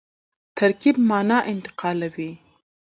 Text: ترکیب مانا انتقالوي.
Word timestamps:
ترکیب 0.57 0.95
مانا 1.09 1.37
انتقالوي. 1.51 2.31